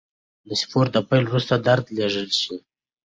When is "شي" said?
2.41-2.55